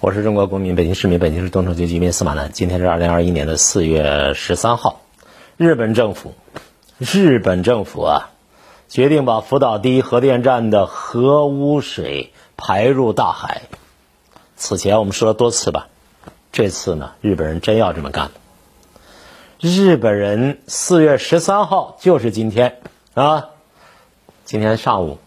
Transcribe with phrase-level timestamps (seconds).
[0.00, 2.52] 我是中国公民，北京市民，北京市东城区居民司马南。
[2.52, 5.00] 今天是二零二一年的四月十三号，
[5.56, 6.34] 日本政府，
[6.98, 8.30] 日本政府啊，
[8.88, 13.62] 决定把福岛第一核电站的核污水排入大海。
[14.54, 15.88] 此前我们说了多次吧，
[16.52, 18.30] 这次呢，日本人真要这么干了。
[19.58, 22.78] 日本人四月十三号就是今天
[23.14, 23.46] 啊，
[24.44, 25.18] 今天上午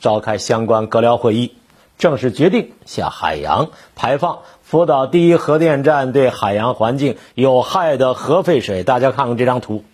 [0.00, 1.54] 召开相关阁僚会议。
[1.98, 8.84] 正式决定向海洋排放福岛第一核电站对海洋环境有害的核废水。
[8.84, 9.84] 大家看看这张图，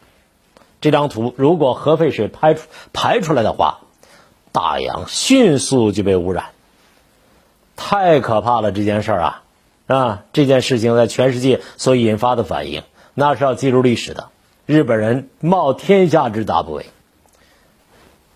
[0.82, 3.80] 这张图如果核废水排出排出来的话，
[4.52, 6.50] 大洋迅速就被污染，
[7.74, 8.70] 太可怕了！
[8.70, 9.42] 这件事儿啊，
[9.86, 12.82] 啊，这件事情在全世界所引发的反应，
[13.14, 14.28] 那是要记录历史的。
[14.66, 16.84] 日本人冒天下之大不韪。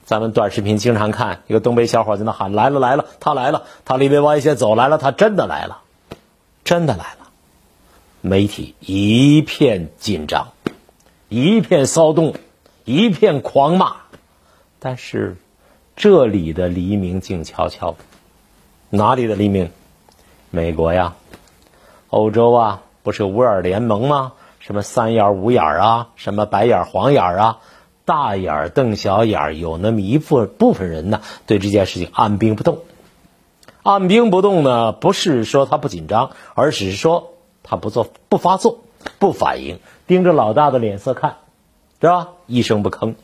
[0.08, 5.82] 咱们短视频经常看一个东北小伙在那喊来了来了，他来了，他离别歪斜走来了，他真的来了，
[6.64, 7.28] 真的来了。
[8.22, 10.48] 媒体一片紧张，
[11.28, 12.32] 一片骚动，
[12.86, 13.96] 一片狂骂。
[14.78, 15.36] 但是
[15.94, 17.94] 这里的黎明静悄悄，
[18.88, 19.70] 哪里的黎明？
[20.48, 21.16] 美国呀，
[22.08, 24.32] 欧洲啊，不是五眼联盟吗？
[24.58, 27.58] 什么三眼五眼啊，什么白眼黄眼啊？
[28.08, 32.78] 大眼儿瞪小眼儿，有那么一部部分人呢，对这件事情按兵不动。
[33.82, 38.78] 按兵不动呢，不是说他不紧张，而只是说他不做、不发作、
[39.18, 41.36] 不反应，盯着老大的脸色看，
[42.00, 42.28] 对吧？
[42.46, 43.14] 一声不吭。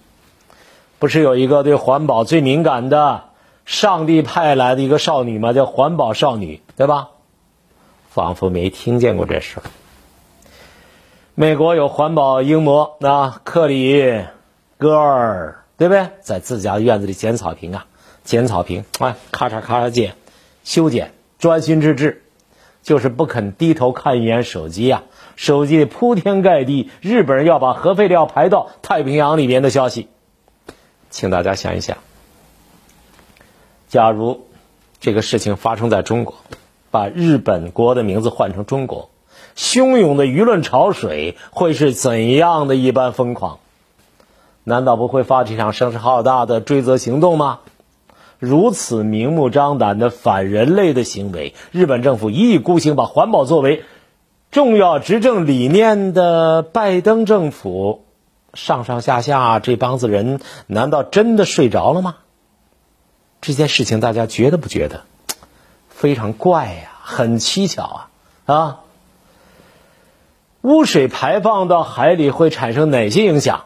[0.98, 3.24] 不是有一个对环保最敏感的
[3.64, 5.54] 上帝派来的一个少女吗？
[5.54, 7.08] 叫环保少女，对吧？
[8.10, 9.62] 仿佛没听见过这事儿。
[11.34, 14.24] 美国有环保英模啊，克里。
[14.78, 16.08] 哥儿，对不对？
[16.20, 17.86] 在自家院子里剪草坪啊，
[18.24, 20.14] 剪草坪，哎，咔嚓咔嚓剪，
[20.64, 22.22] 修剪，专心致志，
[22.82, 25.04] 就是不肯低头看一眼手机呀。
[25.36, 30.08] 手机里铺天盖地，日本人要把核废料排到太平洋里面的消息，
[31.10, 31.98] 请大家想一想，
[33.88, 34.46] 假如
[35.00, 36.36] 这个事情发生在中国，
[36.90, 39.10] 把日本国的名字换成中国，
[39.56, 43.58] 汹涌的舆论潮水会是怎样的一般疯狂？
[44.64, 47.60] 难道不会发起一场声势浩大的追责行动吗？
[48.38, 53.84] 如此明目张胆的反人类的行为，日本政府一意孤行，把环保作为
[54.50, 58.04] 重要执政理念的拜登政府，
[58.52, 62.16] 上上下下这帮子人，难道真的睡着了吗？
[63.40, 65.02] 这件事情大家觉得不觉得
[65.88, 66.90] 非常怪呀？
[67.02, 68.08] 很蹊跷
[68.46, 68.54] 啊！
[68.54, 68.80] 啊，
[70.62, 73.64] 污水排放到海里会产生哪些影响？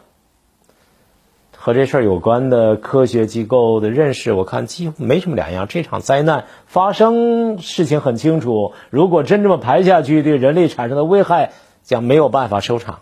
[1.69, 5.69] 和这事儿有关的科学机构的认识，我看几乎没什么两样。
[5.69, 8.73] 这场灾难发生，事情很清楚。
[8.89, 11.53] 如果真这么排下去，对人类产生的危害
[11.83, 13.01] 将没有办法收场。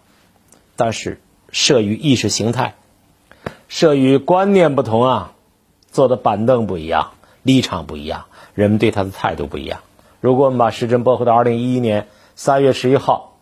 [0.75, 1.21] 但是，
[1.53, 2.75] 涉于意识形态，
[3.69, 5.33] 涉于观念不同啊，
[5.93, 7.11] 坐的板凳不一样，
[7.45, 8.25] 立场不一样，
[8.55, 9.79] 人们对他的态度不一样。
[10.21, 13.37] 如果我们把时针拨回到二零一一年三月十一号，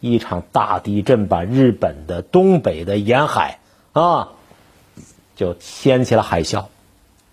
[0.00, 3.58] 一场大地震把日本的东北的沿海
[3.92, 4.30] 啊。
[5.34, 6.66] 就掀起了海啸，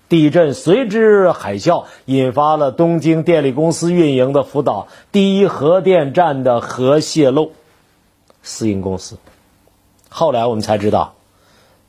[0.07, 7.51] 地震随之海啸，引发了东京电力公司运营的福岛第一核电站的核泄漏，
[8.41, 9.17] 私营公司。
[10.09, 11.15] 后来我们才知道，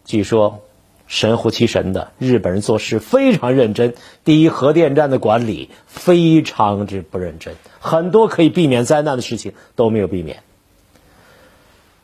[0.04, 0.60] 据说
[1.06, 3.94] 神乎其神的日本人做事非常认真，
[4.24, 10.42] 第一核电站的管理非常之不认真，很多可以避免灾难的事情都没有避免。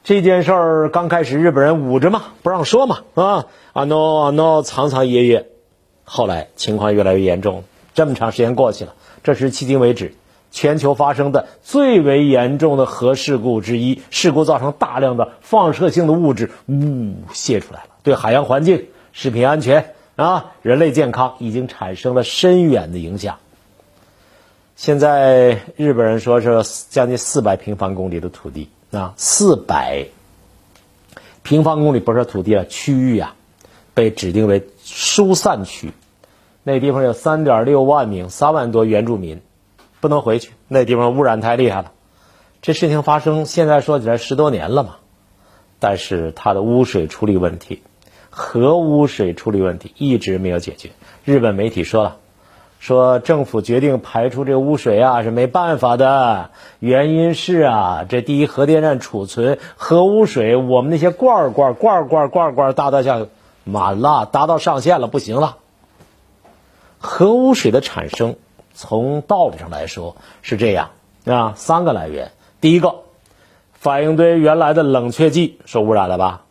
[0.07, 5.47] 这件事儿刚开始，日本人捂着嘛，不让说嘛，啊啊 no 啊 no，藏藏掖掖。
[6.05, 8.95] 后来情况越来越严重，这么长时间过去了，
[9.25, 10.15] 这是迄今为止
[10.53, 14.01] 全球发生的最为严重的核事故之一。
[14.11, 23.39] 事故造成大量的放射性的物质呜泄出来了，对海洋环境、食品安全啊、 人类健康已经产生了深远的影响。
[24.77, 28.69] 现在日本人说是将近四百平方公里的土地。
[28.97, 30.07] 啊，四百
[31.43, 33.37] 平方公里不是土地啊，区域啊，
[33.95, 35.93] 被指定为疏散区。
[36.63, 39.41] 那地方有三点六万名、三万多原住民，
[40.01, 40.51] 不能回去。
[40.69, 41.93] 那地方污染太厉害了。
[42.63, 44.97] 这事情发生，现在说起来十多年了嘛，
[45.79, 47.83] 但是它的污水处理问题、
[48.31, 50.91] 核污水处理问题一直没有解决。
[51.25, 52.17] 日本媒体说了。
[52.87, 63.27] 说政府决定排出这污水啊是没办法的，原因是啊，这第一核电站储存核污水，我们那些罐罐罐罐罐罐大大像
[63.65, 65.57] 满了，达到上限了，不行了。
[67.01, 68.37] 核污水的产生
[68.73, 70.91] 从道理上来说是这样
[71.25, 72.31] 啊，三个来源。
[72.61, 73.01] 第一个，
[73.73, 76.43] 反应堆原来的冷却剂受污染了吧？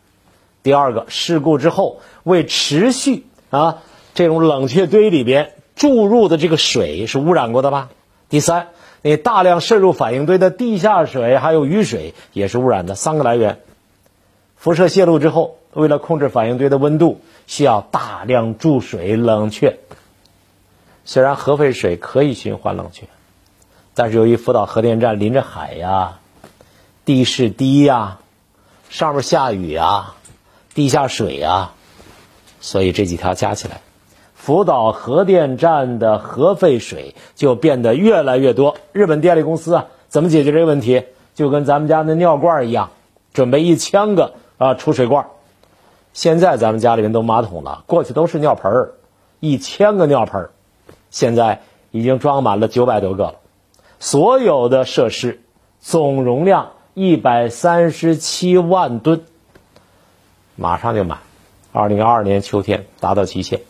[0.62, 3.78] 第二个，事故之后为持续啊
[4.12, 7.90] 这种冷却堆里边注入的这个水是污染过的吧？
[8.28, 8.68] 第三，
[9.02, 12.96] 你大量渗入反应堆的地下水还有雨水也是污染的。
[12.96, 13.60] 三个来源，
[14.56, 19.78] 辐射泄露之后，为了控制反应堆的温度，需要大量注水冷却。
[21.04, 23.06] 虽然核废水可以循环冷却，
[23.94, 26.18] 但是由于福岛核电站临着海呀，
[27.04, 28.18] 地势低呀，
[28.88, 30.14] 上面下雨呀。
[30.74, 31.72] 地下水啊，
[32.60, 33.80] 所以这几条加起来，
[34.46, 38.76] 福岛核电站的核废水就变得越来越多。
[38.92, 41.02] 日本电力公司啊，怎么解决这个问题？
[41.34, 42.90] 就跟咱们家那尿罐一样，
[43.34, 45.26] 准备一千个啊储水罐。
[46.12, 48.92] 现在咱们家里面都马桶了，过去都是尿盆儿，
[49.40, 50.50] 一千个尿盆儿，
[51.10, 53.34] 现在已经装满了九百多个了。
[53.98, 55.40] 所有的设施
[55.80, 59.24] 总容量一百三十七万吨。
[60.54, 61.18] 马上就满，
[61.72, 63.62] 二零二二年秋天达到极限。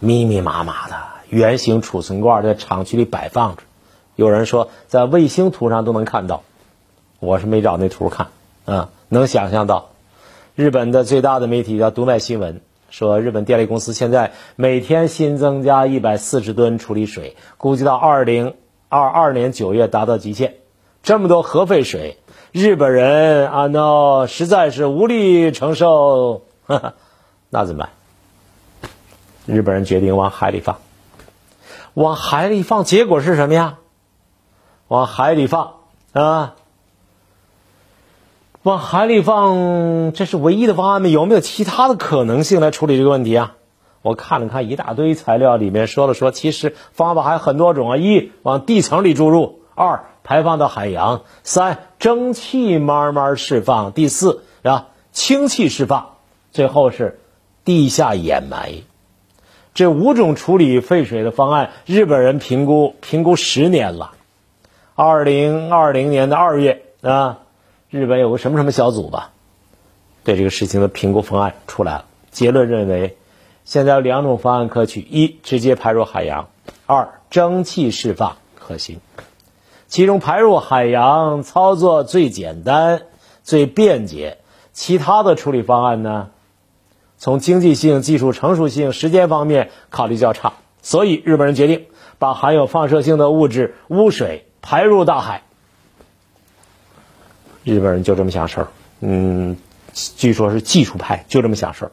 [0.00, 0.96] 密密麻麻的
[1.28, 3.62] 圆形储存罐在厂区里摆放着，
[4.16, 6.42] 有人说在卫星图上都能看到，
[7.20, 8.28] 我是没找那图看，
[8.64, 9.90] 啊，能想象到。
[10.56, 12.60] 日本的最大的媒体叫读卖新闻
[12.90, 18.54] 说，日本电力公司现在每天新增加一百四十吨处理水，估计到二零
[18.88, 20.54] 二二年九月达到极限。
[21.02, 22.16] 这么多核废水。
[22.52, 26.42] 日本人啊，no，实在是无力承受，
[27.48, 27.90] 那怎么办？
[29.46, 30.78] 日本人决定往海里放，
[31.94, 33.78] 往海里放，结果是什么呀？
[34.88, 35.74] 往海里放
[36.12, 36.54] 啊，
[38.62, 41.08] 往海里放，这是唯一的方案吗？
[41.08, 43.56] 有没有其他的可能性来处理这个问题啊？
[44.02, 50.04] 我看了看一大堆材料，里面说了说，其实方法还有很多种啊：一往地层里注入，二。
[50.22, 56.10] 排放到海洋，三蒸汽慢慢释放，第四啊氢气释放，
[56.52, 57.18] 最后是
[57.64, 58.74] 地下掩埋。
[59.80, 64.12] 这五种处理废水的方案，日本人评估评估十年了。
[64.94, 67.38] 二零二零年的二月啊，
[67.88, 69.32] 日本有个什么什么小组吧，
[70.22, 73.16] 对这个事情的评估方案出来了，结论认为，
[73.64, 76.48] 现在有两种方案可取：一直接排入海洋；
[76.84, 79.00] 二蒸汽释放可行。
[79.88, 83.04] 其中排入海洋操作最简单、
[83.42, 84.36] 最便捷，
[84.74, 86.28] 其他的处理方案呢，
[87.20, 90.54] 从经济性、技术成熟性、时间方面考虑较差。
[90.80, 91.84] 所以日本人决定
[92.18, 95.42] 把含有放射性的物质污水排入大海。
[97.62, 98.68] 日本人就这么想事儿，
[99.00, 99.58] 嗯，
[99.92, 101.92] 据说是技术派，就这么想事儿。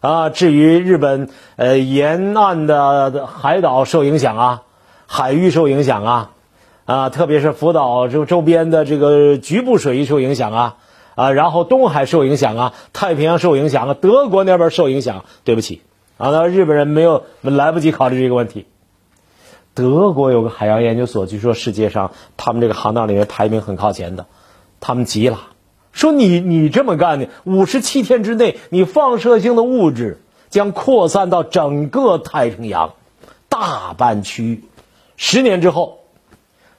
[0.00, 4.62] 啊，至于日本呃沿岸的海岛受影响啊，
[5.06, 6.30] 海域受影响啊。
[6.84, 10.76] 啊，特别是福岛周周边的这个局部水域受影响啊，
[11.16, 15.24] 啊，然后东海受影响啊，太平洋受影响啊，德国那边受影响。
[15.42, 15.82] 对不起，
[16.18, 18.66] 啊，那日本人没有来不及考虑这个问题。
[19.74, 24.26] 德国有个海洋研究所，据说世界上他们这个行当里面排名很靠前的，
[24.78, 25.40] 他们急了，
[25.90, 32.94] 说你你这么干呢，五十七天之内，你放射性的物质将扩散到整个太平洋
[33.48, 34.64] 大半区域，
[35.16, 35.98] 十年之后。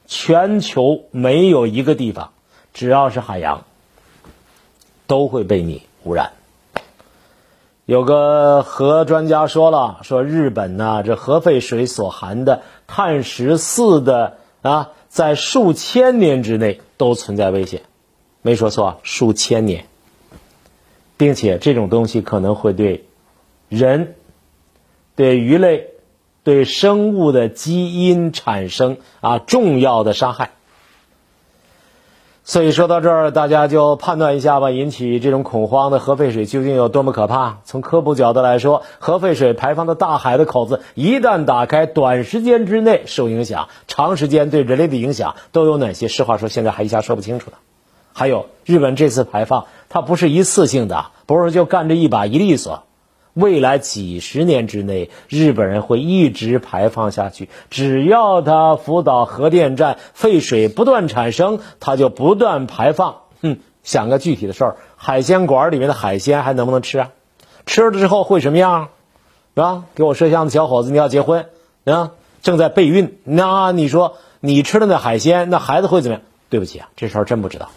[0.09, 2.29] 全球没有一个地方，
[2.73, 3.65] 只要是海洋，
[5.07, 6.33] 都会被你污染。
[7.85, 17.81] 有个核专家说了，说日本呢，这核废水所含的碳十四的啊，在数千年之内都存在危险，
[18.41, 19.85] 没说错，数千年，
[21.17, 23.05] 并且这种东西可能会对
[23.69, 24.15] 人、
[25.15, 25.93] 对鱼类。
[26.43, 30.51] 对生物的基因产生啊重要的伤害，
[32.49, 34.71] 所以说到这儿，大家就判断一下吧。
[34.71, 37.57] 引起这种恐慌的核废水究竟有多么可怕？
[37.65, 46.07] 从科普角度来说，核废水排放到大海的口子一旦打开，短时间之内受影响，长时间对人类的影响都有哪些？
[46.07, 47.57] 实话说，现在还一下说不清楚的。
[48.13, 52.83] 还有，日本这次排放，它不是一次性的，不是就干这一把一利索。
[53.37, 57.49] 未来几十年之内，日本人会一直排放下去。
[57.69, 63.17] 只要他福岛核电站废水不断产生，他就不断排放。
[63.43, 67.11] 哼，想个具体的事儿，海鲜馆里面的海鲜还能不能吃啊？
[67.67, 68.89] 吃了之后会什么样？
[69.53, 69.83] 是吧？
[69.93, 71.45] 给我摄像的小伙子，你要结婚
[71.85, 72.13] 啊？
[72.41, 76.23] 正在备孕，那你说你吃的那海鲜，那孩子会怎么样？
[76.49, 77.69] 对不起啊，这事儿真不知道。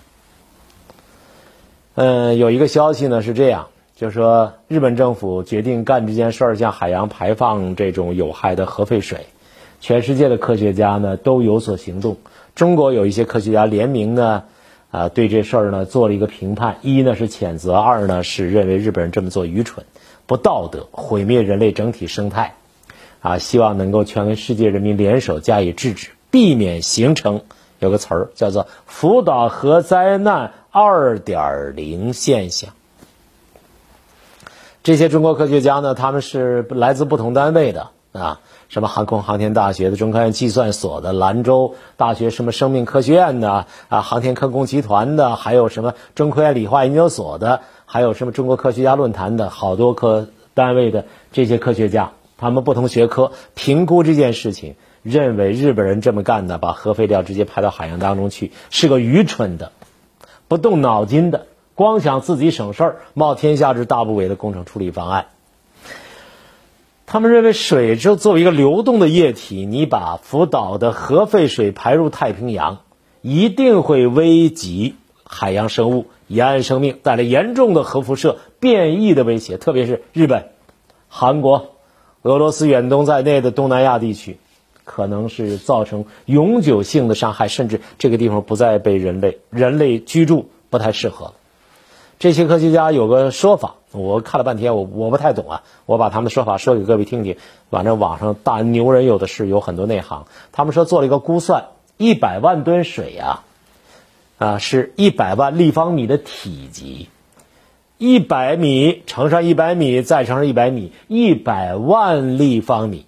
[1.97, 3.69] 嗯，有一个消息呢，是这样。
[4.00, 9.26] 就说，日本政府决定干这件事儿，向海洋排放这种有害的核废水，
[9.78, 12.16] 全世界的科学家呢都有所行动。
[12.54, 14.45] 中国有一些科学家联名呢，
[14.90, 19.85] 啊，对这事儿呢做了一个评判：一呢是谴责，二呢是认为日本人这么做愚蠢、
[20.25, 22.54] 不道德，毁灭人类整体生态。
[23.21, 27.42] 啊，希望能够全世界人民联手加以制止，避免形成
[27.78, 32.71] 有个词儿叫做“福岛核灾难二点零”现象。
[34.82, 52.12] 这些中国科学家呢，他们是来自不同单位的啊，什么航空航天大学的、中科院计算所的、兰州大学什么生命科学院的啊，航天科工集团的，还有什么中科院理化研究所的，还有什么中国科学家论坛的好多科单位的这些科学家。
[52.38, 59.72] 他们不同学科评估这件事情，认为日本人这么干的，把核废料直接排到海洋当中去，是个愚蠢的、
[60.49, 61.46] 不动脑筋的、
[61.80, 65.28] 光想自己省事儿、冒天下之大不韪的工程处理方案。
[67.06, 72.80] 他们认为水就作为一个流动的液体，你把福岛的核废水排入太平洋，
[73.22, 74.94] 一定会危及
[75.25, 80.50] 海洋生物、沿岸生命，带来严重的核辐射变异的威胁，特别是日本、
[81.08, 81.70] 韩国。
[82.20, 84.37] 俄罗斯远东在内的东南亚地区，
[84.84, 91.32] 可能是造成永久性的伤害，甚至这个地方不再被人类人类居住，不太适合。
[92.20, 97.38] 这些科学家有个说法，我看了半天，我我不太懂啊，我把他们的说法说给各位听听。
[97.70, 100.26] 反正网上大牛人有的是，有很多内行。
[100.52, 103.40] 他们说做了一个估算，一百万吨水呀，
[104.36, 107.08] 啊，是一百万立方米的体积。
[107.96, 113.06] 一百米乘上一百米，再乘上一百米，一百万立方米。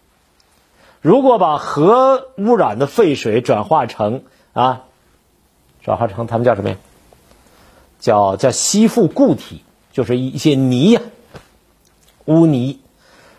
[1.03, 4.23] 如果把核污染的废水转化成
[4.55, 4.85] 啊，
[5.83, 6.77] 转化成他们叫什么呀？
[8.03, 11.01] 叫叫吸附固体，就是一些泥呀，
[12.27, 12.81] 污泥。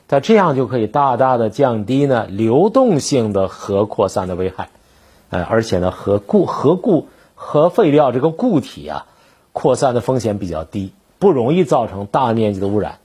[0.07, 4.69] 它这样就可以大大的降低呢流动性的核扩散的危害。
[5.29, 9.05] 呃，而且呢，核固核固核废料这个固体啊，
[9.51, 10.93] 扩散的风险比较低。
[11.19, 12.99] 不容易造成大面积的污染，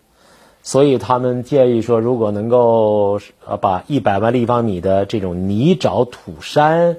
[0.65, 6.97] 所以他们建议说，如果能够呃把一百万立方米的这种泥沼土山，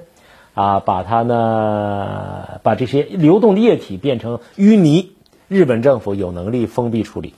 [0.54, 5.12] 啊，把它呢把这些流动的液体变成淤泥，
[5.48, 7.34] 日本政府有能力封闭处理。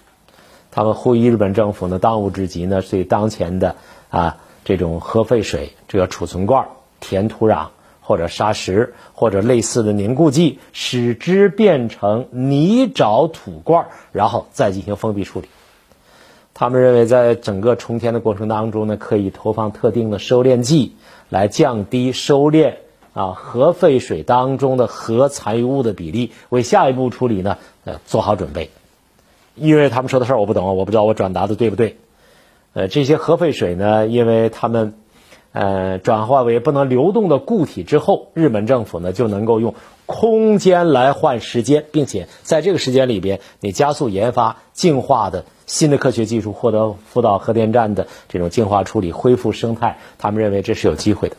[0.71, 3.77] 他们呼吁日本政府呢，当务之急呢，对当前的
[4.11, 6.69] 啊这种核废水这个储存罐
[7.01, 7.69] 填土壤。
[8.05, 15.47] 或者砂石，或者类似的凝固剂，使之变成泥沼土罐，然后再进行封闭处理。
[16.53, 20.97] 他们认为，在整个重填的过程当中呢，可以投放特定的收敛剂，
[21.29, 22.75] 来降低收敛
[23.15, 28.71] 啊核废水当中的核残余物的比例，为下一步处理呢呃做好准备。
[29.55, 31.97] 因为他们说的事儿我不懂，我不知道我转达的对不对。
[32.73, 34.95] 呃，这些核废水呢，因为他们。
[35.55, 39.75] 呃，转化为不能流动的固体之后，日本政府呢就能够用
[40.07, 49.99] 空间来换时间，并且在这个时间里边，你加速研发净化的新的科学技术，获得福岛核电站的这种净化处理，恢复生态。
[50.17, 51.37] 他们认为这是有机会的。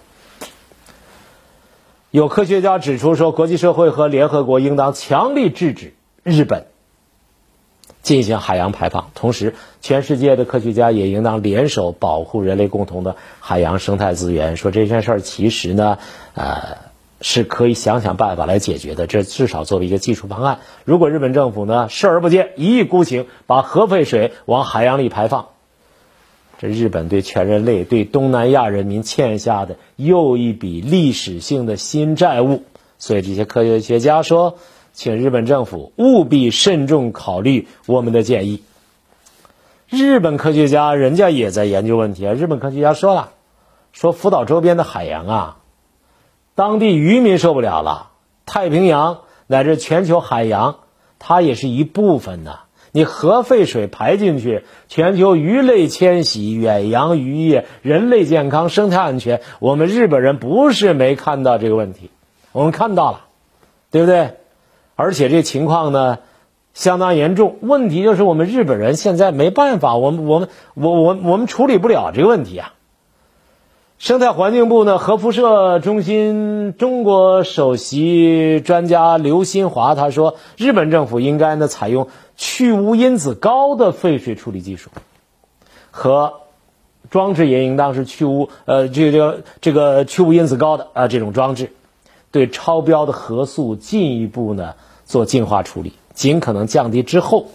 [2.13, 6.67] 有科学家指出说，国际社会和联合国应当强力制止日本。
[8.03, 14.57] 进行海洋排放，同时，全世界的科学家也应当联手保护人类共同的海洋生态资源。
[14.57, 15.97] 说这件事儿其实呢，
[16.35, 16.77] 呃，
[17.19, 19.07] 是可以想想办法来解决的。
[19.07, 20.59] 这至少作为一个技术方案。
[20.85, 25.47] 如果日本政府呢视而不见，一意孤行，把核废水往海洋里排放，
[26.67, 32.63] 日本对全人类、对东南亚人民欠下的又一笔历史性的新债务。
[32.97, 34.57] 所以，这些科学家说。
[34.95, 38.61] 请日本政府务必慎重考虑我们的建议。
[39.89, 42.33] 日本科学家人家也在研究问题啊。
[42.33, 43.31] 日本科学家说了，
[43.91, 45.57] 说福岛周边的海洋啊，
[46.53, 48.11] 当地渔民受不了了。
[48.45, 50.75] 太平洋乃至全球海洋，
[51.17, 52.62] 它也是一部分呐。
[52.95, 62.11] 你核废水排进去，全球鱼类迁徙、远洋渔业、人类健康、生态安全，我们日本人不是没看到这个问题，
[62.51, 63.25] 我们看到了，
[63.89, 64.35] 对不对？
[64.95, 66.19] 而且这情况呢，
[66.75, 67.57] 相当严重。
[67.61, 72.73] 问题就是我们日本人现在没办法，我们我们我我我们处理不了这个问题啊。
[74.03, 84.89] 生态环境部呢，核辐射中心中国首席专家刘新华他说，日本政府应该呢采用去污因子高的废水处理技术，
[85.89, 86.41] 和
[87.09, 91.71] 装置也应当是去污呃这个这个这个去污因子高的啊这种装置。
[92.29, 94.73] 对超标的核素进一步呢
[95.05, 97.45] 做净化处理，尽可能降低之后，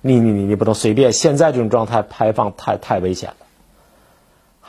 [0.00, 3.36] 你你你你不能随便，现在这种状态排放太太危险了。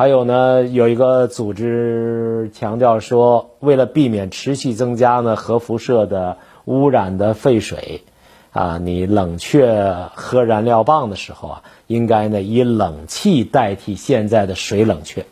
[0.01, 8.01] 还有呢，有一个组织强调说，为了避免持续增加呢核辐射的污染的废水，
[8.51, 15.27] 啊，你冷却核燃料棒的时候啊，应该呢以冷气代替现在的水冷却。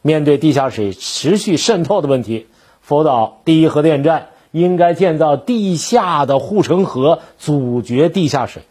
[0.00, 2.46] 面对地下水持续渗透的问题，
[2.80, 8.62] 福岛第一核电站应该建造地下的护城河，阻绝地下水。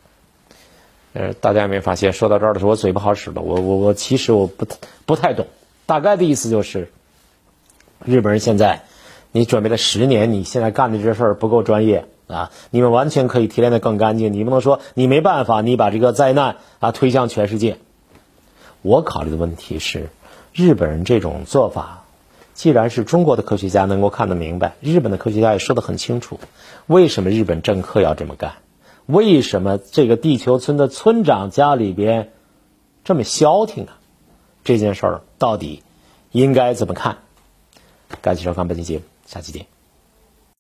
[1.18, 3.42] 呃，大家有没有发现，说到这儿的时候，我嘴不好使了。
[3.42, 4.68] 我我我，其实我不
[5.08, 5.48] 不太懂。
[5.88, 6.92] 大概的意思就是，
[8.06, 8.84] 日本人现在，
[9.32, 12.52] 你准备了十年，你现在干的这事儿不够专业啊！
[12.70, 14.32] 你们完全可以提炼的更干净。
[14.32, 17.78] 你不能说你没办法，你把这个灾难啊推向全世界。
[18.84, 20.10] 我考虑的问题是，
[20.54, 22.04] 日本人这种做法，
[22.54, 26.40] 既然是中国的科学家能够看得明白，日本的科学家也说得很清楚，
[26.86, 28.52] 为什么日本政客要这么干？
[29.08, 32.32] 为什么这个地球村的村长家里边
[33.04, 33.98] 这么消停啊？
[34.64, 35.82] 这件事儿到底
[36.32, 37.20] 应该怎么看？
[38.22, 39.77] 感谢收看本期节目，下期见。